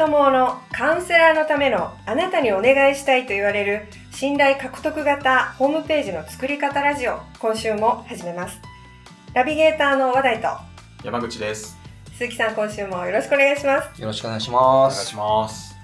[0.00, 8.62] 友のカウンセラーのためのあなたにお願いしたいと言われる信頼獲得型ホームページの作り方ラジオ今週も始めます
[9.34, 10.48] ナビゲーターの話題と
[11.04, 11.76] 山口です。
[12.14, 14.96] 鈴木さん今週もよろしくお願いしますよろしくお願いしおます。
[14.96, 15.76] 願いします。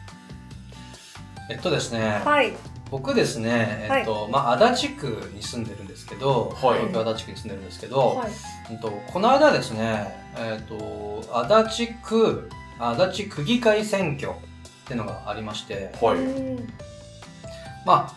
[1.51, 2.55] えっとですね、はい
[2.91, 8.28] 僕ですね、えっと、まあ、足立区に住んでるんですけど、はい東京足立区に住んでるんですけど、はい
[8.73, 11.23] うんと、この間ですね、えっと、
[11.53, 12.48] 足立区、
[12.79, 14.35] 足立区議会選挙っ
[14.87, 16.17] ていうのがありまして、はい。
[16.17, 16.69] うん
[17.84, 18.12] ま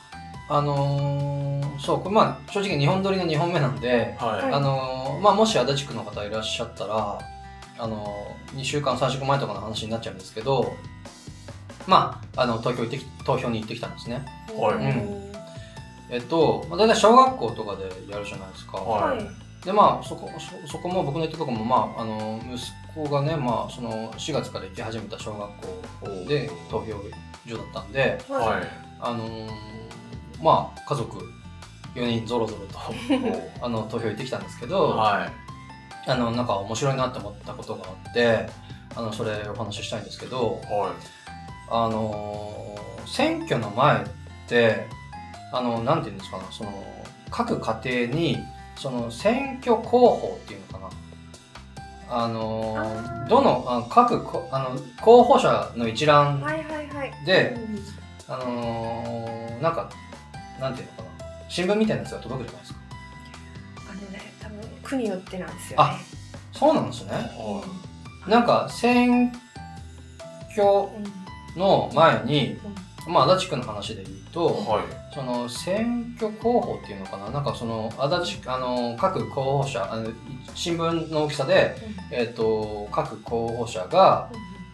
[0.48, 4.52] あ、あのーそう、これまあ、正直日本撮りの2本目なんで、はい。
[4.52, 7.20] あのーまあ、もし足立区の方いらっしゃったら、
[7.78, 10.74] あのー、2週間、3週間前とかの話になっちゃうんですけど、
[11.88, 14.26] まあ、あの、投票行ってき、投票に行ってきたんですね。
[14.58, 15.30] はいうん
[16.12, 18.78] えっと、まあ、大体小学校とかでやるじゃないですか。
[18.78, 20.30] はいはいで、まあ、そこ、
[20.66, 22.62] そそこも僕の行ったとこも、まあ、あの、息
[22.96, 25.50] 子がね、まあ、その、4月から行き始めた小学
[26.24, 26.94] 校で投票
[27.48, 28.68] 所だったんで、はい。
[29.02, 29.50] あのー
[30.42, 31.18] まあ、家族
[31.96, 32.80] 4人ぞろぞろと、
[33.62, 36.10] あの、投票行ってきたんですけど、はい。
[36.10, 38.50] あの、なんか面白いなって思ったことがあって、
[38.96, 40.92] あの、それお話ししたいんですけど、は
[41.70, 44.08] あのー選挙の前っ
[44.48, 44.88] て、
[45.52, 46.72] あの、なんて言うんですかな、その、
[47.32, 48.38] 各家庭に、
[48.82, 50.90] その、選挙候補っていうのかな。
[52.12, 52.76] あの
[53.30, 59.90] どの、あ各こ、あの、候補者の一覧はいはいはいでうんあのーなんか、
[60.60, 62.80] なんていうのかな、新聞みたいなやつが届くじゃないですか。
[63.92, 66.00] あのね多分区によってなんですよねあ
[66.54, 67.12] そうなんですね。
[67.12, 67.14] い。
[67.14, 67.64] は
[68.28, 69.32] なんか、選
[70.52, 72.58] 挙うんの前に、
[73.08, 74.22] まあ、足立区の話で言うい。
[74.32, 74.84] と、はい。
[75.14, 77.32] その選挙候補っていうのかな？
[77.32, 80.12] なんかその足立あの各候補者あの
[80.54, 81.76] 新聞の大きさで、
[82.12, 84.30] えっと各候補者が、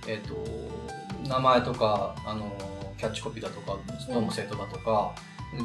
[0.07, 0.35] えっと
[1.27, 2.51] 名前とかあの
[2.97, 5.15] キャッチコピーだとかどの政党だとか、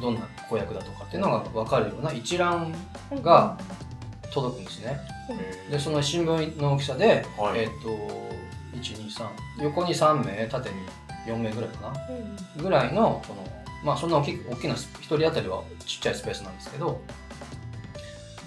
[0.01, 2.73] どんな公約だとかっていうのが分かるような一覧
[3.13, 3.59] うんが
[4.33, 4.99] 届くんですね。
[5.69, 7.61] えでその新聞の大きさで、ーはい。
[7.61, 8.31] えっと
[8.79, 10.77] 123横に3名縦に
[11.27, 12.07] 4名ぐらいかな？
[12.09, 12.63] うん。
[12.63, 13.45] ぐらいのその
[13.85, 17.01] まあそんな大き大きな1人当たりはちっちゃいスペースなんですけど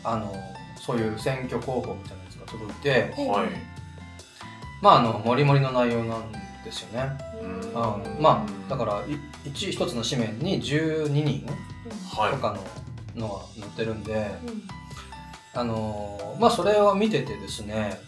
[0.04, 0.34] あの
[0.76, 3.48] そういう選挙候補みたいなやつが届いてはい。
[4.82, 6.32] まああのもりもりの内容なん
[6.64, 7.10] ですよね。
[7.42, 9.18] うんうんまあだからい
[9.50, 11.46] 一一つの紙面に12人
[12.16, 12.38] はいと。
[12.38, 12.52] か
[13.16, 14.14] ののが載ってるんで、
[14.46, 14.64] うん
[15.56, 18.00] あのまあそれを見ててですね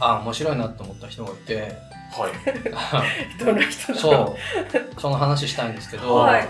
[0.00, 1.76] あ面白いなと思った人がいて
[2.12, 3.38] はい。
[3.42, 4.36] どんな人そ
[4.96, 5.00] う。
[5.00, 6.48] その話したいんですけど、はい。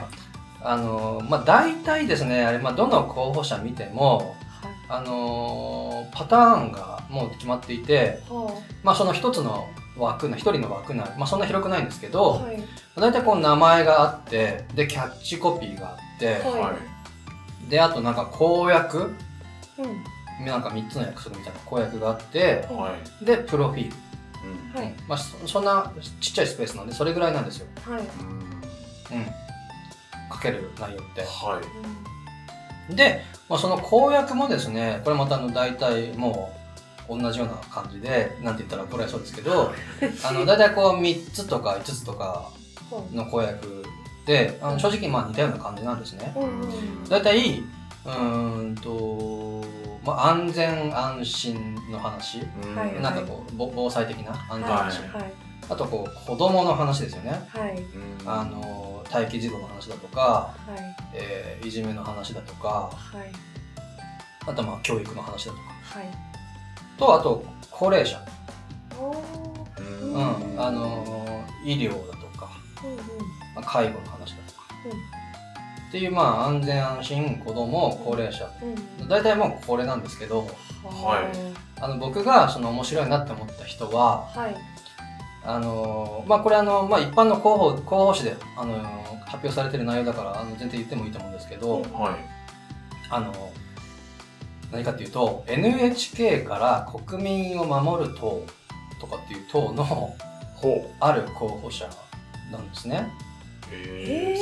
[0.65, 4.37] あのまあ大体ですねあれ、まあ、どの候補者見ても
[4.89, 12.63] あのパターンがもう決まっていて、はまあ、その一つの枠の一人の枠内、まあ、そんな広くないんですけど、あはい。
[12.97, 16.43] 大体こう名前があってでキャッチコピーがあって、はい。
[16.43, 16.75] は
[17.69, 19.15] であとなんか公約
[19.79, 20.45] うん。
[20.47, 22.75] なんか3つの約束みたいな公約があってい。
[22.75, 23.25] はい。
[23.25, 23.97] でプロフィール、
[24.45, 24.95] うんはい。
[25.09, 28.01] まあ、そそんなちっちゃいスペースなんでそれぐらいなんですよ、はい。
[28.01, 29.19] うん。
[29.19, 29.27] うん、
[30.33, 31.23] 書ける内容って。
[31.23, 31.61] は
[32.91, 32.95] い。
[32.95, 36.53] で、まあ、その公約もですねこれまたあの大体も
[37.09, 39.73] う同じような感じでなんて言ったら怒られそうですけど
[40.25, 42.51] あの大体こう3つとか5つとか
[43.13, 43.85] の公約
[44.27, 46.33] であの正直まあ似たような感じなんですね。
[46.37, 47.09] うんうん。
[47.09, 47.63] 大体
[48.05, 49.65] うーんと、
[50.05, 53.01] まあ、安全安心の話、うんはい。
[53.01, 55.33] なんかこうぼ防災的な安全安心、はい。
[55.71, 57.31] あとこう子供の話ですよね。
[57.49, 57.79] はい。
[57.79, 58.29] うん。
[58.29, 60.97] あの待機児童の話だとか、はい。
[61.15, 63.31] えーいじめの話だとかはい。
[64.47, 65.65] あとまあ教育の話だとか。
[65.99, 66.07] はい。
[66.99, 68.21] とあと高齢者、
[69.79, 70.61] うん。
[70.61, 72.51] あの医療だとか、
[72.85, 72.99] うんうん。
[73.55, 75.22] まあ、介護の話だとか、うん
[75.93, 80.49] っていうまあ安全安心子供高齢者うん大体もうこれなんですけど
[80.83, 84.57] はいあの僕がその面白いなって思った人ははい
[85.45, 88.79] あのまあこれあの、まあ、一般の候補候補誌であの
[89.27, 92.15] 発表されてる内容だからあの全然言ってもいいと思うんですけど、うんはい。
[93.11, 93.53] あの
[94.71, 98.43] 何かっていうと NHK から国民を守る党
[98.99, 100.15] とかっていう党のほ
[100.89, 100.95] う。
[101.01, 101.87] ある候補者
[102.51, 103.11] なんですね。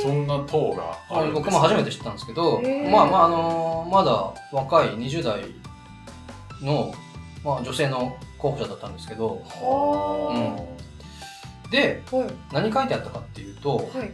[0.01, 5.43] そんな塔があるんです、ね、僕も初めて知ったんですけど、まあまああのまだ若い20代
[6.61, 6.93] の、
[7.43, 10.65] まあ、女性の候補者だったんですけどは
[11.71, 12.27] ではい。
[12.51, 14.11] 何書いてあったかっていうとはい。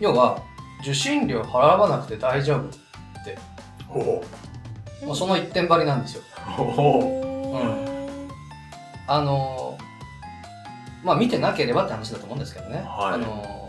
[0.00, 0.42] 要は
[0.82, 4.24] 受信料払わなくて大丈夫、あ、ほ
[5.06, 6.22] まあ、その一点張りなんですよ。
[6.58, 6.62] う。
[7.56, 8.18] ん。
[9.06, 9.78] あの
[11.02, 12.78] まあ見てなければって話だと思うんですけどね。
[12.84, 13.14] はい。
[13.14, 13.65] あの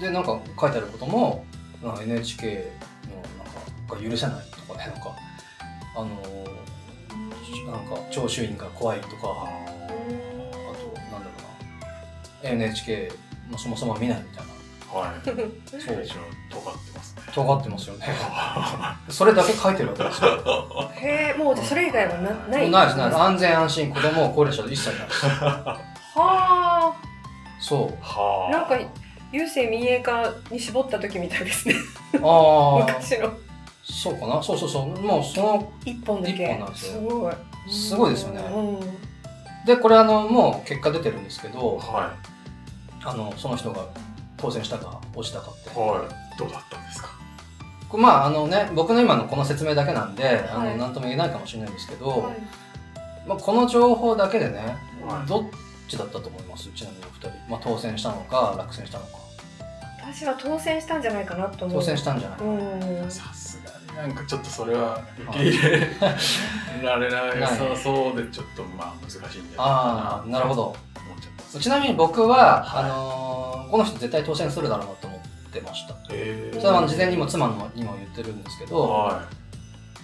[0.00, 1.44] でなんか書いてあることも
[1.82, 2.70] なんか NHK
[3.08, 5.16] のなんかが許せないとかねなんか
[5.96, 6.08] あの
[7.72, 11.32] なんか聴取員が怖いとかあとなんだろ
[12.42, 13.12] うな NHK
[13.50, 14.52] もそもそも見ないみたいな
[14.90, 15.20] はい。
[15.26, 17.22] そう尖ってますね。
[17.34, 18.06] 尖ってますよね。
[19.10, 20.90] それだけ書いてるわけですよ。
[20.96, 22.70] へえもうじゃあそれ以外はなない？
[22.70, 25.26] ないですないです安全安心子供高齢者一切ないです。
[25.26, 26.94] は
[27.60, 27.96] そう。
[28.02, 28.48] はあ。
[28.48, 28.78] あなんか
[29.32, 31.74] 郵政民営化に絞った時みたいですね。
[32.22, 32.84] ああ。
[32.86, 33.32] 昔の。
[33.82, 34.42] そうかな？
[34.42, 34.86] そうそうそう。
[35.00, 36.44] もうその一本だけ。
[36.44, 36.92] 一本なんですよ。
[36.92, 37.34] すごい。
[37.70, 38.40] すごいですよね。
[38.40, 38.80] うん。
[39.66, 42.14] でこれあのもう結果出てるんですけどは
[43.04, 43.84] あのその人が
[44.38, 45.70] 当選したか落ちたかって。
[45.70, 45.72] い。
[45.82, 46.38] はい。
[46.38, 47.10] どうだったんですか？
[47.94, 50.76] まああのね僕の今のこの説明だけなんで、あはい。
[50.76, 52.20] の何とも言えないかもしれないんですけど、はい。
[53.26, 54.76] まあ、この情報だけでね、
[55.06, 55.28] はい。
[55.28, 55.44] どっ
[55.88, 56.70] ちだったと思います？
[56.70, 59.18] ちなみにお二人、まあ、当選したのか落選したのか。
[60.00, 61.80] 私は当選したんじゃないかなと思う。
[61.80, 63.10] 当選したんじゃない、うん。
[63.10, 65.70] さすがになんかちょっとそれは受け入れ
[66.82, 67.40] られない。
[67.40, 70.76] ないそうそうでちょっとまあ難しいんじゃないかああなるほど。
[71.60, 72.84] ちなみに僕は、はい。
[72.84, 75.20] あのーこの人絶対当選するだろうなと思っ
[75.52, 75.94] てました。
[76.10, 79.28] へそれは事前にも妻のにも言ってるんですけど、は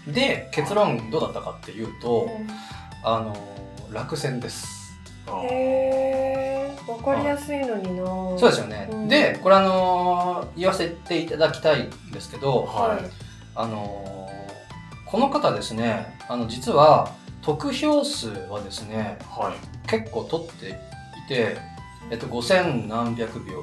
[0.06, 2.46] で結論どうだったかっていうと、うん。
[3.02, 3.34] あの
[3.90, 4.83] 落選です
[5.26, 8.04] へえわかりやすいのにな。
[8.04, 9.08] そうですよね、うん。
[9.08, 13.10] でこれあの言わせていただきたいんですけどはい。
[13.56, 14.28] あの
[15.06, 17.12] この方ですねあの実は
[17.42, 19.88] 得票数はですねはい。
[19.88, 20.72] 結構取ってい
[21.28, 21.56] て、
[22.10, 23.58] えっと、5000何百秒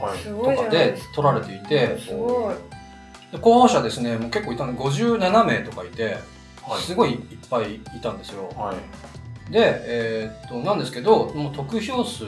[0.00, 0.18] はい。
[0.18, 2.54] すごいじゃとかで取られていてすごい。
[3.32, 6.16] で候補者ですねもう結構いたんで57名とかいて
[6.62, 6.80] はい。
[6.80, 7.18] すごいいっ
[7.50, 8.48] ぱいいたんですよ。
[8.56, 8.76] はい
[9.50, 12.24] で、えーっとなんですけどもう得票数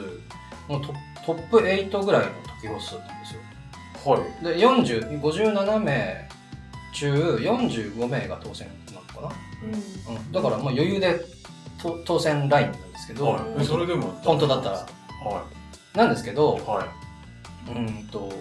[0.67, 0.93] もうト
[1.25, 2.31] トップ8ぐらいの
[2.61, 3.41] 得票数なんですよ。
[4.05, 4.43] はい。
[4.43, 6.29] で40 57名
[6.93, 9.71] 中45名が当選なのかうん。
[9.71, 11.19] な、うん、だからもう余裕で
[11.81, 13.65] と当選ラインなんですけど、はい。
[13.65, 14.75] それでも本当だったら。
[14.77, 15.45] は
[15.95, 16.61] なんですけどい。
[16.61, 16.87] は
[17.75, 18.31] うんと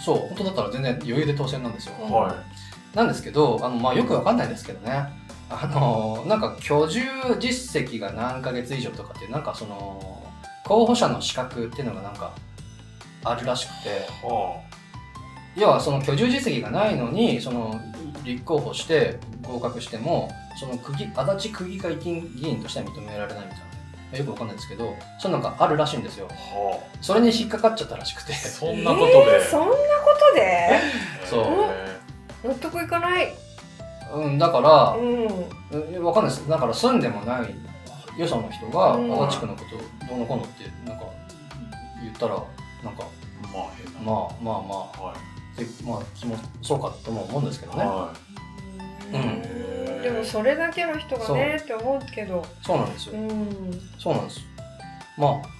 [0.00, 2.10] そう本当だったら全然余裕で当選なんですよ、い。
[2.10, 2.42] は
[2.94, 5.08] なんですけどあの、まあ、よくわかんないですけどね
[5.48, 7.00] あのなんか居住
[7.38, 10.22] 実績が何ヶ月以上とかってなんかその
[10.64, 12.32] 候補者の資格っていうのがなんか
[13.24, 14.06] あるらしくて。
[15.56, 17.80] 要はその居住実績がないのにその
[18.24, 20.28] 立候補して合格しても
[20.60, 23.60] その区議足立区議会議員としては認められないみたい
[24.12, 24.18] な。
[24.18, 26.26] よくわかんないですけどそういうのがあるらしいんですよ。
[26.28, 28.34] はそれに引っかかっちゃったらしくて。
[28.34, 29.12] そんなことで。
[29.14, 29.76] えーそんなこ
[30.30, 30.80] とで？
[31.24, 31.44] そう。
[32.44, 33.32] へ納得いかない
[34.14, 35.26] うんだからうん。
[35.26, 36.48] うんわかんないです。
[36.48, 37.54] だから住んでもない
[38.18, 39.12] よその人がうん。
[39.26, 41.04] 足立区のことどうのこうのってなんか
[42.02, 42.34] 言ったら
[42.84, 44.00] なんかーまあ変な。
[44.00, 45.14] まあまあまあは
[45.56, 47.86] でまあ気もそうかとも思うんですけどね、い。
[47.86, 48.12] は
[49.12, 50.00] うん。
[50.00, 52.44] いでもそれだけの人がねって思うけど。
[52.64, 53.80] そうなんですよ、うん。
[53.98, 54.40] そうなんです
[55.18, 55.55] まあ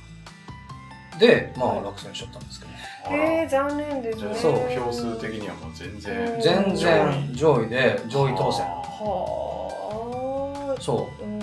[1.18, 2.72] でまはいあ落選しちゃったんですけど
[3.08, 4.34] えー、残念ですね。
[4.34, 7.68] そう票数的にはもう全然うん全然上位。
[7.68, 8.64] で上位当選。
[8.66, 10.80] はあ。
[10.82, 11.24] そう。
[11.24, 11.40] うん。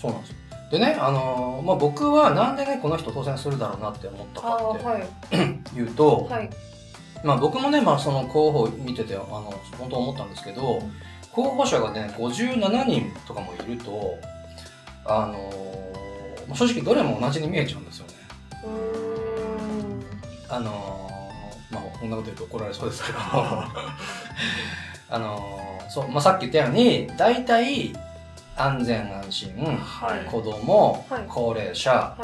[0.00, 0.36] そうなんですよ。
[0.70, 5.08] でね、あのーまあ、僕はなんでねこの人当選するだろうなって思ったあかってはい。
[5.76, 6.50] いうと、はい。
[7.24, 10.80] まあ、僕もね、まあ、その候補見ててあの本当思ったんですけど
[11.32, 14.16] 候補者がね57人とかもいると、
[15.04, 18.14] あのーまあ正直どれも同じに見えちゃうんですよね。
[20.48, 23.18] あのーまあ、こんなこと言うと怒られそうですけど。
[25.10, 27.94] あのーそう、まあ、さっき言ったように大体
[28.56, 30.30] 安全安心、はい。
[30.30, 31.24] 子供、はい。
[31.28, 32.16] 高齢者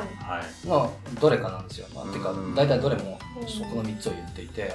[0.66, 1.86] のどれかなんですよ。
[1.94, 2.54] まあ、てかうん。
[2.54, 3.48] 大体どれもうん。
[3.48, 4.74] そこの3つを言っていて。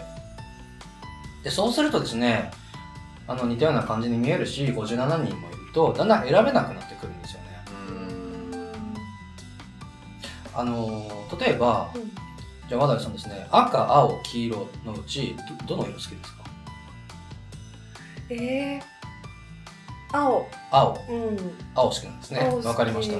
[1.43, 2.51] でそうするとですね
[3.27, 7.38] あの似たような感じに見えるし57人もいるとだんだん選べなくなってくるんですよ
[10.55, 12.11] あのー例えばうん。
[12.67, 15.35] じゃあ和田さんですね赤青黄色のうち
[15.67, 16.43] どどの色好きですか？
[18.29, 18.81] えー、
[20.17, 20.47] 青。
[20.71, 20.97] 青。
[21.09, 21.37] うん。
[21.73, 22.39] 青好きなんですね。
[22.63, 23.17] わかりました。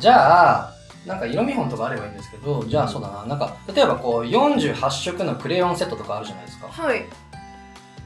[0.00, 0.74] じゃあ
[1.06, 3.24] なんか色見本とかあればいいんですけどじゃあそうだな。
[3.24, 6.68] なんか例えばこう48色のクレヨンセットとかあるじゃないですか。
[6.68, 7.04] はい。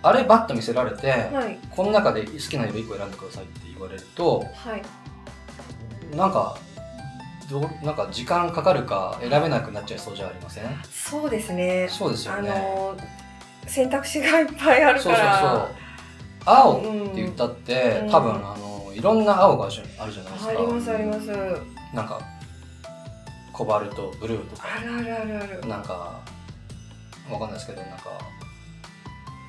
[0.04, 1.59] あれバッと見せられて、はい。
[1.71, 4.82] この中で好きな色1個選んでくださいって言われるとはい。
[6.16, 6.56] なんか
[7.50, 10.64] どうなんか時間かかるか選べなくなっちゃいそうじゃありません？
[10.90, 11.87] そうですね。
[11.90, 12.96] あそうですよね、の
[13.66, 15.30] 選択肢がいっぱいあるそうそうそう。
[15.30, 15.70] から
[16.44, 20.50] 青ってうん言ったって、うん多分あのいろんな青があるじゃないですか。
[20.50, 21.26] ありますあります。
[21.94, 22.20] なんか
[23.52, 24.68] コバルトブルーとか。
[24.78, 25.68] あるあるあるある。
[25.68, 26.20] なんか
[27.30, 28.18] わかんないですけどなんか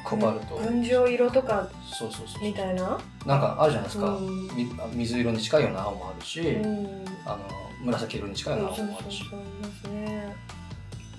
[0.04, 2.44] コバルト、群青色とかそうそうそう。
[2.44, 3.00] みたいな？
[3.26, 4.48] なんかあるじゃないですか、うん。
[4.56, 7.06] み水色に近いような青もあるし、うん。
[7.26, 7.38] あの
[7.84, 9.24] 紫色に近いようなそう青もあるし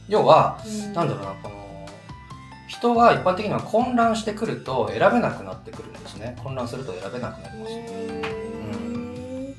[0.08, 0.92] 要はうん。
[0.92, 1.64] なんだろうなこの
[2.68, 6.36] 人は一般的には混乱してくると選べなくなってくるんですね。
[6.42, 7.76] 混乱すると選べなくなります、う
[8.98, 9.54] ん。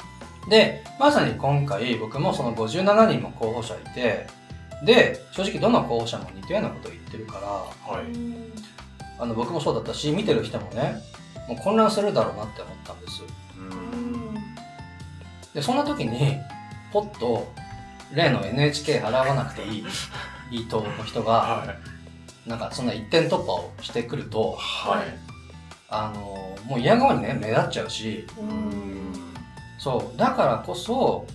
[0.50, 4.28] でまさに今回僕もその57人も候補者いて
[4.84, 8.06] で正直どの候補者も似たようなことを言ってるからはい。
[9.18, 11.02] あの僕もそうだったし見てる人もね
[11.48, 13.24] もう混乱するだろうなって思ったんです。
[13.58, 14.36] うん。
[15.54, 16.38] でそんな時に
[16.96, 17.52] ポッと
[18.14, 19.86] 例の NHK 払わなくていい
[20.52, 20.62] い。
[20.62, 21.66] い党の人がは
[22.46, 22.50] い。
[22.50, 25.04] なんかそんな一点突破をしてくるとはい。
[25.90, 28.26] あのもう嫌顔にね目立っちゃうし。
[29.78, 30.18] そう。
[30.18, 31.28] だからこそ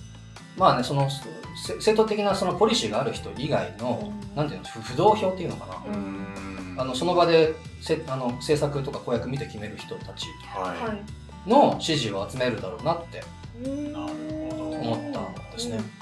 [0.56, 6.76] まあねそのせ正当的なそのポリシーがある人以外の、なんていうの不不動票っていうのかな、うん。
[6.78, 11.50] あのその場でせあの政策とか公約見て決める人たちははい。
[11.50, 13.18] の支持を集めるだろうなって
[13.62, 14.12] いなる
[14.50, 14.64] ほど。
[14.64, 15.20] 思った。
[15.20, 16.00] んですね。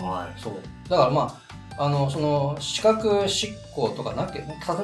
[0.00, 0.54] いはいそう
[0.88, 1.40] だからま
[1.78, 4.38] ああのその資格執行とかなき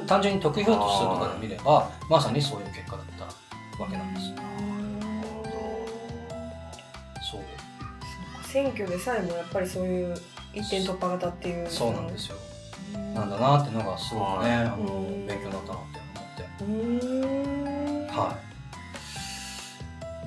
[0.07, 4.33] 単純に得票数とかで見ればまさにそういう結果だったわけなんです。
[7.31, 7.43] そう
[8.43, 10.17] 選挙でさえもやっぱりそういう
[10.55, 12.37] 一点突破型っていうそうなんですよ。
[12.95, 16.01] うんなんだなっていうのがすごくね、はいあのうん勉強になったなって
[16.65, 18.13] 思って。
[18.13, 18.48] はい。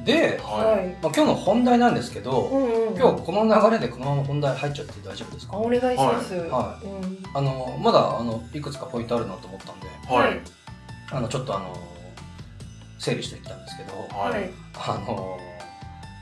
[0.04, 0.88] で、ははい。
[1.02, 2.98] まあ、今日の本題なんですけど、うんうん。
[2.98, 5.56] 今日この流れでこのまま本題入っちゃって大丈夫ですか？
[5.56, 6.34] あお願いします。
[6.36, 7.24] はうん。
[7.36, 10.42] あのまだあのいくつかポイントあるなと思ったんでいはい。
[11.12, 11.76] あのちょっとあの
[12.98, 14.50] 整理してきたんですけどはい。
[14.76, 15.40] あの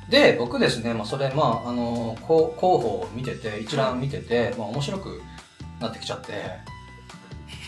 [0.10, 5.22] で僕ですね、まあ、それまああの候補を見てて一覧見てて、まあ、面白く
[5.80, 6.34] なってきちゃって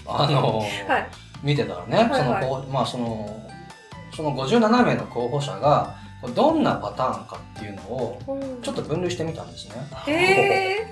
[0.08, 0.68] あの、はい。
[1.42, 2.44] 見てたらね、はいはい。
[2.44, 3.50] そのまあその
[4.14, 8.62] その57名の候補者がどんなパターンかっていうのをうん。
[8.62, 9.76] ちょっと分類してみたんですね。
[10.08, 10.88] へ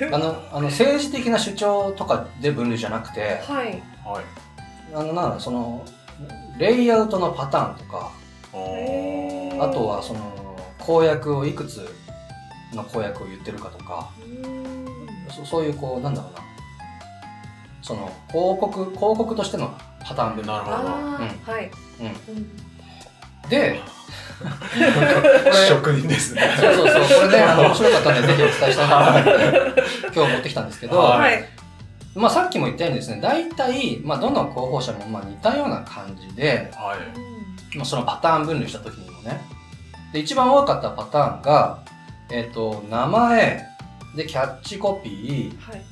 [0.00, 3.82] え あのあの政治的な主張とかで分類じゃなくてはい。
[4.04, 4.24] はい。
[4.94, 5.84] あのなその
[6.58, 8.10] レイアウトのパターンとか
[8.54, 9.62] へー。
[9.62, 10.20] あとはその
[10.78, 11.88] 公約をいくつ
[12.74, 14.86] の公約を言ってるかとかうん。
[15.30, 16.40] そそういうこうなんだろうな。
[17.82, 19.72] その広告広告としての
[20.04, 20.46] パターン分類。
[20.46, 20.76] なるほど。
[20.76, 20.86] あうん。
[20.88, 21.70] あはい。
[22.00, 22.06] うん。
[22.06, 23.48] うん。
[23.48, 23.80] で
[25.68, 26.42] 職人ですね。
[26.58, 27.28] そうそうそう。
[27.28, 29.40] これね あの面白かったんでぜひお伝えしたいなと思
[29.70, 29.82] って
[30.14, 31.20] 今日持ってきたんですけど、はい。
[31.20, 31.44] はい。
[32.14, 37.76] まあ、さっきも言ったようにですね大体、まあ、どの候補者もまあ似たような感じで、はい。
[37.76, 39.40] まあ、そのパターン分類した時にもね。
[40.12, 41.78] で一番多かったパターンが、
[42.30, 43.66] えっと名前
[44.16, 45.82] でキャッチコピーはい。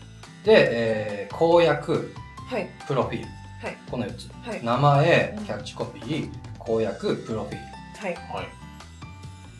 [0.44, 2.14] で、えー公約
[2.50, 2.68] はい。
[2.86, 3.28] プロフィール。
[3.62, 3.76] はい。
[3.90, 4.48] この4つ。
[4.48, 4.64] はい。
[4.64, 5.44] 名前うん。
[5.44, 7.73] キャッチコピー公約プロフィール
[8.04, 8.14] はい。
[8.14, 8.46] はい。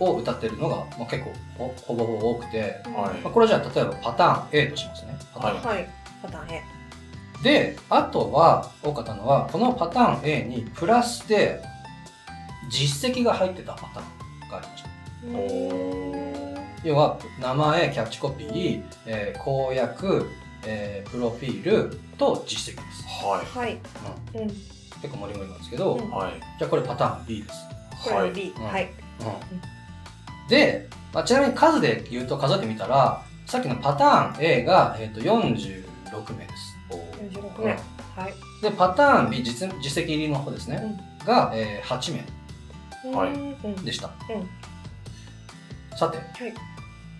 [0.00, 3.20] を歌ってるのが、まあ、結構ほほぼほぼ多くて、はい。
[3.22, 5.16] まあ、これじゃあ例えばパターン A としますね。
[5.34, 5.76] パターンはい。
[5.76, 5.88] はい。
[6.22, 6.62] パターン A
[7.42, 11.62] であとは多かったのはこのパターン A にプラスで
[12.70, 14.88] 実績が入ってたパターンがありました。
[15.26, 16.24] うん
[16.84, 20.28] 要は名前キャッチコピー、えー公約、
[20.66, 23.78] えープロフィールと実績です、ははい。
[24.34, 24.48] うん。
[24.48, 26.08] 結構盛り盛りなんですけど、うん。
[26.08, 26.40] いはい。
[26.58, 27.54] じゃあこれパターン B です、
[28.04, 28.66] これははい B うん。
[28.66, 28.90] はい。
[30.48, 36.76] で、まあ、ちなみに数で言うと数えてみたらさっきのパターン A が、えー、と46名です。
[36.90, 37.72] 46名。
[38.16, 38.34] はい。
[38.62, 43.32] でパターン B 実実績入りの方ですね、が、えー8名はい。
[43.32, 43.56] うん。
[43.62, 45.98] うんでした、うん。
[45.98, 46.20] さて、い。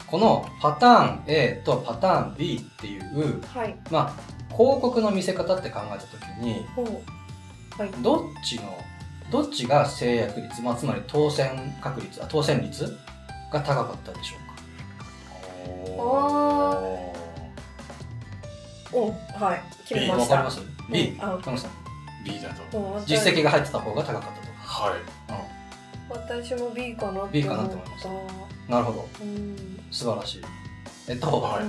[0.07, 3.77] このパターン A とパターン B っていう、はい。
[3.91, 6.65] まあ、広告の見せ方って考えた時に
[7.77, 7.91] はい。
[8.03, 8.79] どっちの
[9.35, 12.97] どっちが制約率、まあ、つまり当選確率あ当選率
[13.53, 16.03] が高かったでしょうか？
[16.05, 16.05] あ
[18.93, 19.89] おはい。
[19.89, 20.37] 決めました。
[20.37, 21.25] わかります ?B うん。
[21.35, 21.71] あカノさん。
[22.25, 23.03] B だと。
[23.05, 25.01] 実績が入ってた方が高かったとはい。
[26.09, 28.05] 私も B かな B かな思っって思います。
[28.69, 29.09] たなるほど。
[29.21, 29.81] うん。
[29.91, 30.43] 素晴らしい。
[31.09, 31.65] えっと、はい。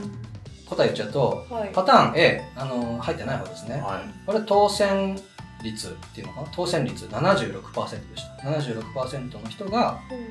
[0.70, 1.70] 答え言っちゃうとはい。
[1.74, 4.26] パターン A あの入ってない方ですね、はい。
[4.28, 5.20] これ当選
[5.66, 6.48] 率っていうのかな？
[6.54, 8.48] 当選率76%でした。
[8.50, 10.30] 76%の人が、うん。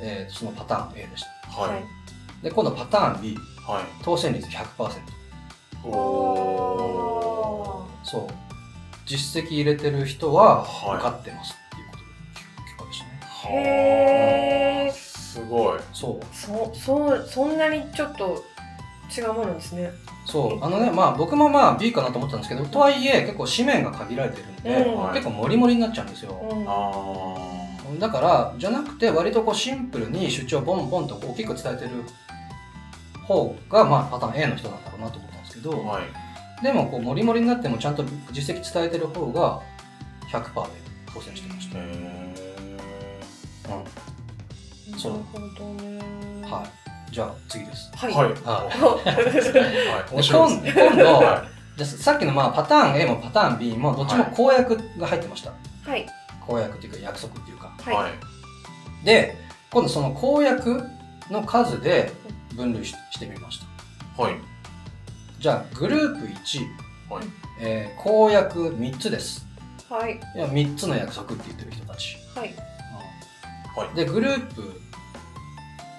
[0.00, 1.60] えーそのパターン A でした。
[1.60, 1.70] はい。
[1.74, 1.84] はい。
[2.42, 3.36] で今度パターン B
[3.66, 3.84] はい。
[4.02, 4.90] 当選率100%
[5.86, 8.26] おそう。
[9.06, 10.96] 実績入れてる人ははい。
[10.96, 12.04] 受かってますっていうことで
[12.64, 13.10] 結果でしたね。
[13.44, 13.48] ー
[14.88, 14.92] へー。
[14.92, 15.80] すごい。
[15.92, 16.26] そう。
[16.34, 18.42] そそうそんなにちょっと
[19.16, 19.92] 違うものですね。
[20.24, 20.64] そう。
[20.64, 25.12] あのねまあ僕もまあ B かなと思ったんですけどとはいえ結構紙面が限られてるんで、うん。
[25.12, 26.64] 結構モリモリになっちゃうんですよ、うん。
[26.66, 31.90] あだからじゃなくて割とこうシンプルに主張ボンボンと大きく伝えてる
[33.22, 36.04] 方がまあパターン A の人なんだろうなと思ったんですけど、あはい。
[36.62, 39.60] でもこうモリモリになってもちゃんと実績伝えてる方が
[40.30, 40.70] 100%で
[41.12, 41.84] 当選してました、へう
[44.96, 46.00] んそうなるほどね。
[46.42, 46.83] はい
[47.14, 47.92] じゃあ次です。
[47.94, 48.08] は。
[48.08, 48.12] はい。
[48.12, 48.16] い。
[48.18, 48.68] は
[50.10, 50.26] い。
[50.26, 51.44] 今 今度は
[51.76, 55.52] じゃあさっきのまあパターン A もパターン B もどっちも公約が入ってました、
[55.88, 56.04] はい。
[56.44, 57.70] 公約っていうか約束っていうか。
[57.86, 57.90] い。
[57.90, 58.10] ははい。
[58.10, 59.06] い。
[59.06, 59.38] で
[59.70, 60.84] 今度その公約
[61.30, 62.12] の数で
[62.56, 63.60] 分類ししてみまし
[64.16, 64.20] た。
[64.20, 64.34] はい。
[65.38, 67.24] じゃあグループ1、はい。
[67.60, 69.46] えー公約3つです。
[69.88, 70.20] はい。
[70.34, 72.52] いや3つの約束って言ってる人たち、はい。
[73.76, 73.94] はい。
[73.94, 74.80] でグループ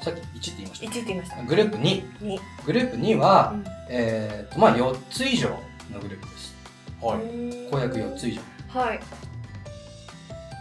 [0.05, 1.37] さっき1って言いまし一って言いました。
[1.37, 1.43] た。
[1.43, 2.39] グループ2二。
[2.63, 3.65] グループ2は、うん。
[3.89, 6.53] えーとまあ、4つ以上のグループです。
[7.01, 7.19] はい。
[7.71, 8.41] 公約4つ以上。
[8.79, 8.99] はい。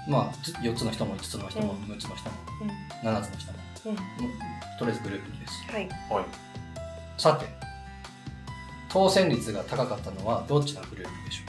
[0.08, 1.78] まあつ4つの人も5つの人もうん。
[1.92, 2.70] 6つの人もうん。
[3.08, 3.92] 7つの人も、うん。
[3.92, 3.98] うん
[4.78, 5.52] とりあえずグループ2です。
[5.70, 5.88] はい。
[6.10, 6.24] はい。
[7.18, 7.46] さて
[8.88, 11.42] 当選率が高かったのはどっちのグループでしょ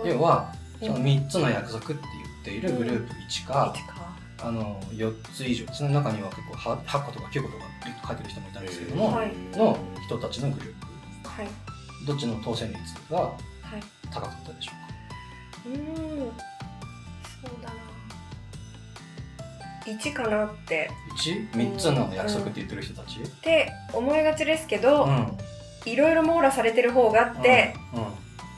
[0.00, 0.08] うか？
[0.08, 4.03] 要はその3つの約束って言っているグループ1か、一か。
[4.46, 7.64] あの4つ以上その中には結構は8個とか9個とか
[8.08, 10.74] 書いてる人もいたんですけども、はいの人たちのグルー
[11.22, 11.48] プはい。
[12.06, 12.78] どっちの当選率
[13.10, 13.36] がはい。
[14.12, 14.72] 高かったでしょ
[15.66, 15.78] うか？
[15.78, 15.86] うーん。
[15.86, 17.74] そうだな。
[19.86, 20.90] 一かなって。
[21.54, 25.26] 1?3 つの約束って言ってる人たち、って思いがちですけど、うん
[25.86, 28.06] いろいろ網羅されてる方があって、うんうん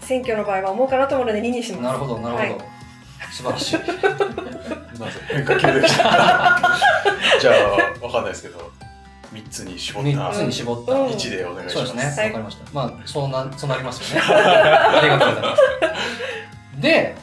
[0.03, 1.83] 選挙の場合は思うかなと思うので2にします。
[1.83, 2.77] なるほどなるほど、はい
[3.33, 3.77] 素晴らしい
[5.01, 5.13] なぜ？
[5.29, 6.03] 変化球でした
[7.41, 8.71] じゃあわかんないですけど
[9.33, 12.65] 三つに絞った3つに絞った、うん1でお願いしますそうですね、はいわかりました。
[12.73, 14.27] まあ、そうな、そうなりますよね。
[14.35, 15.63] ありがとうございます。
[16.81, 17.17] で、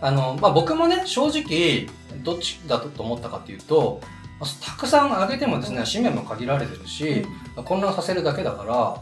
[0.00, 1.88] あの、まあ僕もね、正直、
[2.22, 4.00] どっちだと思ったかっていうと、
[4.38, 7.26] まあたくさん上げてもですね、紙面も限られてるし、
[7.64, 8.96] 混乱させるだけだから、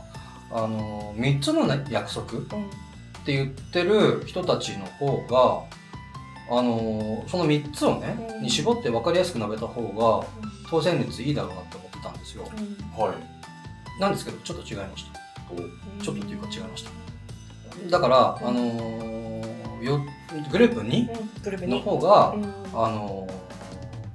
[0.56, 2.70] あの、3つの、ね、約束っうん。
[3.24, 5.62] て言ってる人たちの方が、
[6.50, 10.26] あの、その3つをね、うんに絞って分かりやすく述べた方が、
[10.70, 12.44] 当選率いいだろうなって思ってたんですよ。
[12.96, 13.14] はい
[14.00, 15.20] なんですけど、ちょっと違いました。
[15.52, 15.56] お
[16.02, 16.90] ちょっとっていうか違いました。
[17.90, 20.00] だから、あのーよ
[20.50, 20.86] グループ2う
[21.24, 21.30] ん。
[21.42, 21.82] グループのに。
[21.82, 22.48] 方が、うんあ
[22.90, 23.34] のー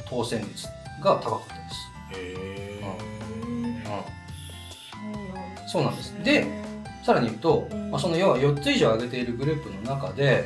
[0.10, 0.68] 当選率
[1.04, 1.76] が高かったです。
[2.20, 2.36] へ
[2.82, 2.84] え
[3.46, 3.48] う
[5.65, 6.13] んそうなんです。
[6.24, 6.46] で、
[7.06, 10.44] さらに言うと、うんまあ、その要は4つ以上上げているグループの中で、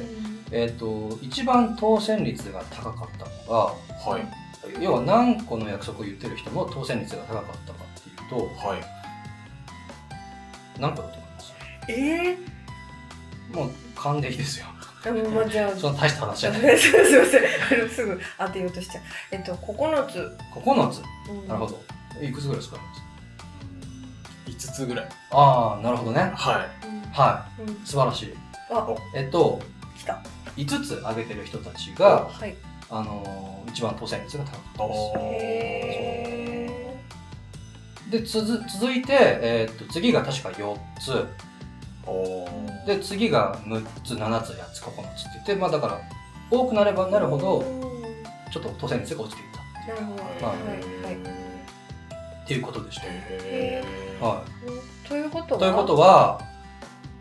[0.54, 3.76] えっ、と、一番当選率が高かったのは
[4.20, 4.22] い
[4.72, 8.82] が、要は何個の約束を言ってる人の当選率が高かったかっていうと、はい
[10.80, 11.54] 何個だと思います？
[11.90, 12.38] ええ
[13.56, 14.68] もう勘でいいですよ。
[15.04, 15.14] ー。
[15.14, 15.72] でもまあじゃあ。
[15.78, 16.78] その大した話じゃない。
[16.78, 17.44] すいません
[17.80, 19.04] あのすぐ当てようとしちゃう。
[19.32, 20.38] えっと9つ。
[20.54, 21.02] 9つ。
[21.30, 21.82] うんなるほど。
[22.22, 22.78] いくつぐらいですか
[24.46, 26.32] ？5つぐらいああ、なるほどね。
[26.36, 27.62] はうんはい。
[27.62, 28.38] うん素晴らしい。
[28.72, 29.60] あ、えっと、
[29.98, 30.22] 来た。
[30.58, 32.56] 5つ挙げてる人たちが、はい。
[32.90, 36.68] あのー一番当選率が高かったいで
[38.06, 38.12] す。
[38.12, 41.26] で、つづ続いて、えーっと、次が確か4つ。
[42.86, 46.02] で、次が6つ、7つ、8つ、9つって言って、まあだから、
[46.52, 47.64] 多くなればなるほど、
[48.52, 49.50] ちょっと当選率が落ちていっ
[49.88, 50.24] たなるほど。
[50.24, 50.60] まあはい
[51.04, 51.16] はい。
[52.44, 53.08] っていうことでした。
[54.24, 55.58] はうんということは？
[55.58, 55.60] い。
[55.62, 56.42] ということは、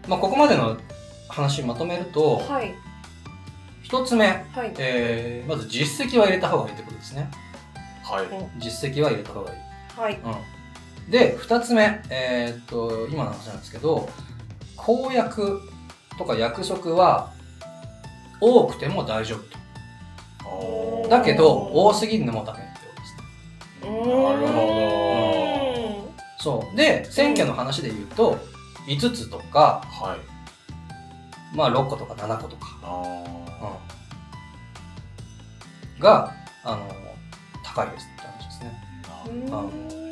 [0.09, 0.77] まあここまでの
[1.29, 2.75] 話まとめると、はい
[3.85, 4.73] 1つ目、はい。
[4.79, 7.31] えーまず実績は入れた方がいいってことですね。
[8.03, 8.27] はい。
[8.59, 10.01] 実績は入れた方がいい。
[10.01, 10.21] はい。
[11.07, 14.09] うん、で2つ目、えーっと今の話なんですけど
[14.77, 15.61] 公約
[16.19, 17.33] とか約束は
[18.41, 19.43] 多くても大丈夫
[21.05, 21.09] と。
[21.09, 23.15] だけど多すぎるのもダメってことです
[23.85, 23.91] ね。
[23.91, 26.77] なるほそう。
[26.77, 28.39] で選挙の話で言うと
[28.87, 31.57] 5つとか、はい。
[31.57, 32.67] まあ、6個とか7個とか、
[36.03, 36.35] が
[36.65, 36.89] あの
[37.65, 39.59] 高いですって話ですねーなど。
[39.63, 40.03] うん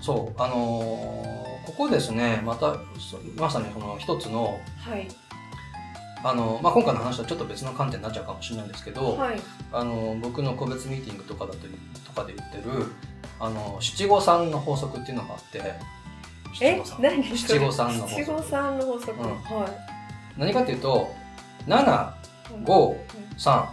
[0.00, 5.08] そうあのーここですねまたそまさにその一つのはい。
[6.24, 9.40] あの、まあ、今回の話とはちょっと別の観点になっちゃうかもしれないんですけど、はい。
[9.72, 11.58] あの僕の個別ミーティングとかだと
[12.04, 12.86] とかで言ってる
[13.38, 15.78] あの七五三の法則っていうのがあってえ？
[17.34, 19.20] 七五三、の法則七五三の法則。
[19.20, 19.68] うんは
[20.38, 21.08] 何かっていうと
[21.66, 23.68] 753い。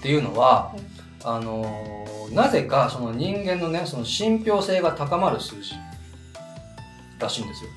[0.00, 0.74] っていうのは
[1.22, 5.74] あのーなぜかその人間のねその信憑性が高まる数字
[7.18, 7.70] らしいんですよ。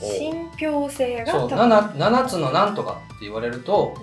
[0.00, 3.96] 信憑性がそう高い 7, 7つのなんとかって言われると、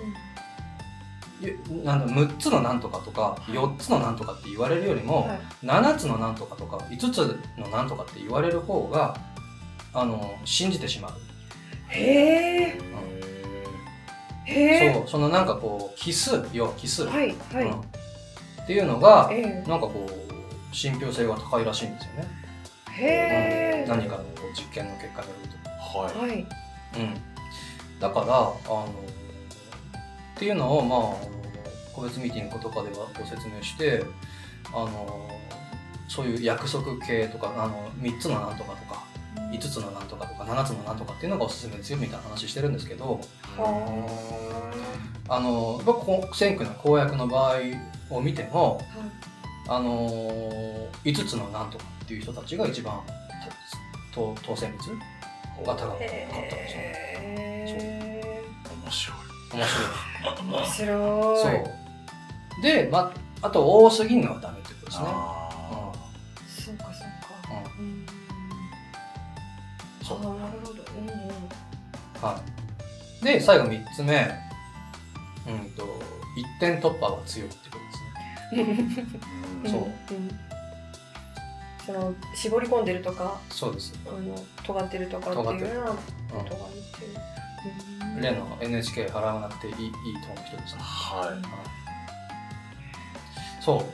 [1.40, 5.40] ゆなんだ6つのなんとかとか4つのなんとかって言われるよりも、はい。
[5.64, 9.16] 7つのなんとかとか5つのなんとかって言われる方が
[9.94, 11.12] あの信じてしまう。
[11.88, 13.15] へえへへえ
[14.46, 17.80] そうそのなんかこう奇数要は奇数、はいはい、うん。
[17.80, 22.28] っていうのがえなんかこう信憑性が高いらしいんですよね。
[22.98, 23.06] えへ
[23.80, 23.88] え、うん。
[23.88, 25.56] 何かのこう実験の結果によると。
[25.68, 26.28] ーはい。
[26.30, 26.46] はい。
[26.96, 28.28] うん、だからあ
[28.68, 28.86] の
[30.36, 31.36] っていうのをまああの
[31.94, 34.04] 個別ミーティングとかではご説明して
[34.72, 35.30] あの
[36.08, 39.05] そういう約束系とかあの3つのなんとかとか
[39.52, 43.20] 5つのなんとかとか7つのなんとかっていうのがおすすめですよみたいな話してるんですけど
[43.56, 44.72] は
[45.28, 45.40] あ。
[45.40, 47.54] の僕選挙の公約の場合
[48.10, 48.80] を見ても
[49.68, 50.08] あの
[51.04, 53.00] 5つのなんとかっていう人たちが一番
[54.14, 54.90] 当当選率
[55.64, 57.06] が高かったんですよ
[58.86, 59.16] 面白い。
[59.52, 59.86] 面白い。
[60.22, 61.42] え面白い。
[61.42, 61.48] そ
[62.58, 62.62] う。
[62.62, 65.06] で、ま、あと多すぎるのはダメってことですね。
[70.06, 71.16] そうあーなるほどうんうん
[72.22, 72.40] は
[73.22, 73.24] い。
[73.24, 74.14] で、最後3つ目。
[75.46, 75.84] うんと、
[76.36, 77.78] 一点突破は強いってこ
[78.52, 78.90] とですね。
[79.64, 80.40] ー そううん
[81.86, 83.94] その絞り込んでるとかそうです。
[84.06, 85.98] あの尖ってるとかって尖ってるいうようなこ
[86.32, 88.20] うとが言ってるん。
[88.20, 90.80] 例の NHK 払わなくていいいいと思う人ですね。
[90.80, 91.42] はいはい
[93.60, 93.84] そ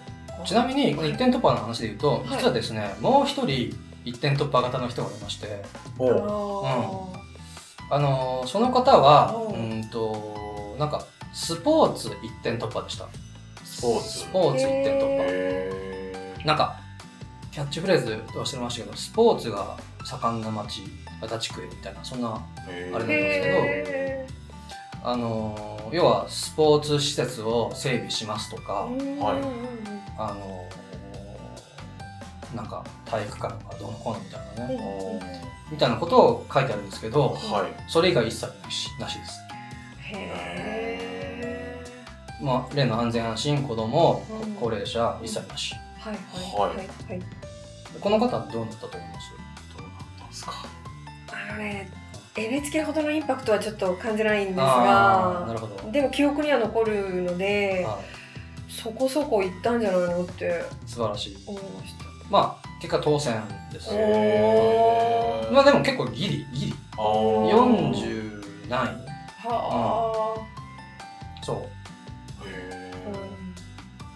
[0.43, 0.47] う。
[0.47, 5.63] ちなみに、この一点突破の話で言うと、い実はですね、もう一人一点突破型の人がいまして、
[5.99, 6.65] おう。
[6.65, 7.23] あ
[7.91, 9.53] あのーその方は、う。
[9.55, 13.07] うんんと、なんか、スポーツ一点突破でした。
[13.65, 14.09] スポーツ。
[14.19, 15.25] スポーツ一点突破。
[15.29, 16.77] へなんか、
[17.51, 20.83] キャッチフレーズ忘れましたけど、スポーツが盛んな町、
[21.21, 24.27] 足立区へみたいな、そんな、あれなんですけどへ
[25.05, 29.43] あのー要はスポーツ施設を整備しますとか、ーはい。
[30.17, 30.82] あのー
[32.55, 37.91] なんか体育館がどうのこうのみたいなね、みたいなことを書いてあるんですけど、はい。
[37.91, 39.41] それ以外一切なしなしです。
[40.15, 41.83] へ
[42.43, 44.55] まあ、例の安全安心、子供、うん。
[44.55, 45.75] 高齢者、一切なし。
[45.75, 46.19] ーはい
[46.67, 47.23] はいはいはい。
[48.01, 49.31] この方はどうなったと思います？
[49.77, 50.53] どうなったんですか？
[51.29, 51.91] あのね
[52.35, 55.91] NHK ほどのインパクトはちょっと感じないんですあーながるほど。
[55.93, 58.03] でも記憶には残るのではい。
[58.73, 61.37] そこそこいったんじゃないのって素晴らしい。
[61.47, 63.35] 思いましたまあ、結果当選
[63.73, 63.91] です。
[65.53, 66.75] まあでも結構ギリ、ギリ。
[66.97, 67.51] あー。
[67.51, 68.87] 40何。
[68.87, 70.37] 位は
[71.43, 71.57] そう。
[72.49, 73.23] へあ、ー。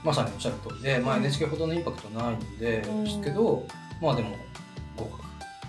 [0.04, 1.22] まさにおっしゃる通りで、まあ、うん。
[1.22, 3.04] NHK ほどのインパクトないんで、うん。
[3.04, 3.66] ですけど、
[4.00, 4.36] まあでも
[4.96, 5.22] 合格。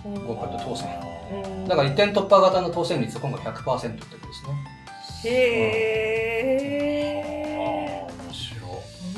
[0.06, 0.14] うん。
[0.14, 0.88] うん合格と当選。
[1.32, 1.68] うん。
[1.68, 4.54] だから一点突破型の当選率は今回100%ってことですね。
[5.24, 6.38] へ
[7.22, 8.70] えあー面白い。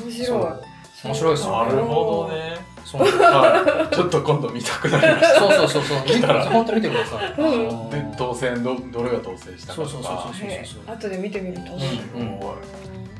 [0.05, 0.25] 面白い。
[0.25, 0.63] そう。
[1.03, 2.57] 面白いですよなるほどね
[2.91, 3.95] そうそうはい。
[3.95, 5.39] ちょっと今度見たくなりました。
[5.39, 5.97] そうそうそう。
[6.03, 6.45] 見て来たら。
[6.45, 7.35] 本当見てください。
[7.91, 9.81] で当選どどれが当選したか。
[9.81, 11.61] とかそうそうそうそうへー後で見てみると。
[11.61, 12.21] ねうん。
[12.21, 12.39] うん。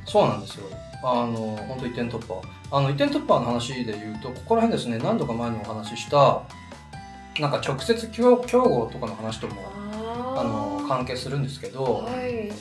[0.06, 0.66] そうなんですよ。
[1.04, 2.42] あの、本当一点突破。
[2.72, 6.44] あの、一点突破の話で言うと、ここら辺ですね、何度か前にお話しした、
[7.40, 9.54] なんか直接競競合とかの話とも、
[9.96, 12.52] ああの、関係するんですけど、はい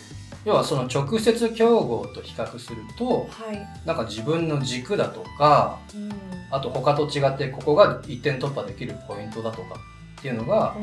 [0.44, 3.86] 要はその直接競合と比較すると、はい。
[3.86, 6.10] なんか自分の軸だとか、うん。
[6.50, 9.74] あと他と違ってここが一点突破できるポイントだとか
[10.18, 10.74] っていうのが、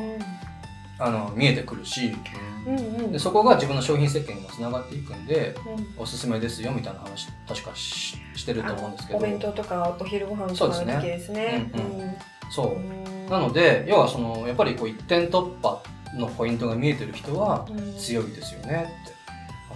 [0.99, 2.13] あの、見えてくるし、
[2.65, 3.11] うんうん。
[3.11, 5.55] でそこが自分の商品設計にもつながっていくんで、
[5.97, 6.03] うん。
[6.03, 9.19] おすすめですよみたいな話確かししてると思うんですけど。
[9.19, 11.71] お弁当とかお昼ご飯とかの時ですね。
[11.75, 12.21] そうですね。
[12.51, 12.75] そう。
[12.75, 13.29] う、ん。
[13.29, 15.81] なので要はそのやっぱりこう一点突破
[16.15, 17.97] のポイントが見えてる人はうん。
[17.97, 19.16] 強いですよねって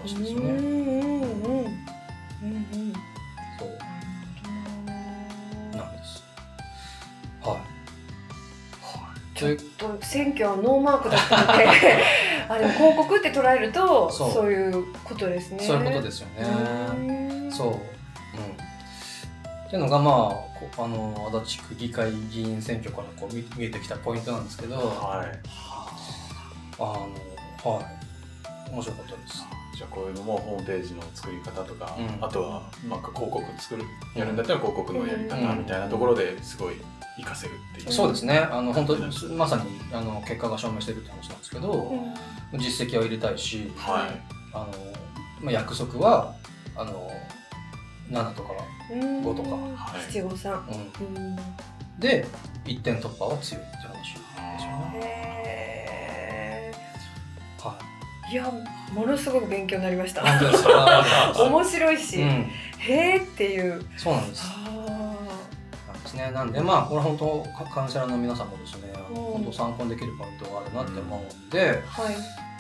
[0.02, 0.58] 話ですよね、うん。
[0.58, 2.94] うんうんうんうん。
[3.60, 3.70] そう。
[5.78, 6.24] なんです。
[7.42, 7.62] はい。
[9.36, 11.66] ちょっと選挙はノーマークだったので
[12.48, 14.52] あでも広告って捉えるとそう。
[14.52, 15.60] いうことですね。
[15.60, 16.44] そういうことですよね。
[16.44, 17.52] うん。
[17.52, 17.68] そう。
[17.68, 17.76] うん。
[17.76, 17.78] っ
[19.70, 20.16] ていうのがまあ
[20.60, 24.76] こあの足立区議会議員選挙からこう見見えてきたポイントなんですけど。
[24.76, 25.40] はい。
[26.80, 27.86] あのはい。
[28.72, 29.46] 面白かったです
[29.82, 32.24] じゃあこういうのもホームページの作り方とか、うん。
[32.24, 33.84] あとはなんか広告作る
[34.16, 36.76] やるんだったら広告のやり方うんみたいなところですごい
[37.18, 38.38] 活かせるっていう、そうですね。
[38.38, 38.96] あの本当
[39.34, 41.72] まさにあの結果が証明してるって話なんですけど、
[42.54, 42.60] うん。
[42.60, 44.22] 実績は入れたいしはい。
[44.54, 44.68] あの、
[45.42, 46.36] まあ、約束は
[46.76, 47.10] あの
[48.12, 48.50] 7とか、
[48.92, 49.50] うん五とか。
[49.50, 50.12] はい。
[50.12, 50.54] 七五三。
[51.02, 51.36] うん、うん。
[52.00, 52.28] で
[52.66, 54.20] 1点突破は強いって話で
[54.60, 54.78] すよ。
[54.92, 55.00] ね。
[55.08, 56.72] へ
[57.60, 58.52] はーいや
[58.92, 60.14] ものすごく勉強になりましい。
[60.14, 60.24] た。
[61.44, 62.28] 面白いし、うん、
[62.80, 63.84] へーっていう。
[63.98, 64.44] そうなんです。
[64.46, 64.70] あ
[65.88, 66.32] なんですね。
[66.32, 72.16] なんでまあこれ本当カカウンセラーの皆さんもですね、うん本当参考にできるポイントがあるなって思うんで、ーはい。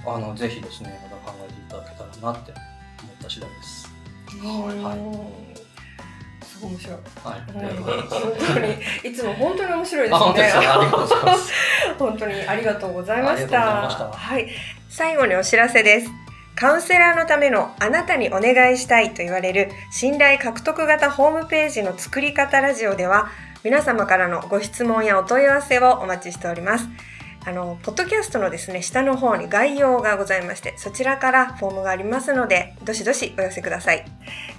[0.05, 3.87] あのぜひですねまた考えていただけたらなって思った次第です。
[4.43, 5.51] はいうん
[6.43, 6.97] すごい面白い。
[7.23, 7.41] はい。
[7.51, 10.25] 本当にいつも本当に面白いであすね。
[10.25, 10.59] 本当ですか。
[10.59, 11.53] ありがとうございます。
[11.99, 13.21] 本当にありがとうござい。
[13.23, 13.59] ました
[14.11, 14.47] はい。
[14.89, 16.20] 最後にお知らせです。
[16.61, 23.29] カウンセラーのためのあなたにお願いしたいと言われる信頼獲得型ホームページの作り方ラジオでは
[23.63, 26.87] 皆様からのご質問やお問い合わせをお待ちしております。
[27.47, 34.05] あの、ポッドキャストのですね、下の方に概要がございまして、そちらからフォームがありますので、どしどしお寄せください。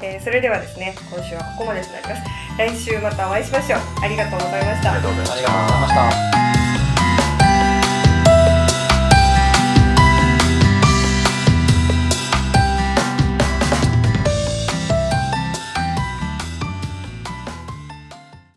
[0.00, 2.22] えーそれではですね、今週はここまでとなります。
[2.58, 3.80] 来週またお会いしましょう。
[4.02, 5.08] ありがとうございましたありが。
[5.08, 6.61] とうございましたありがとうございました。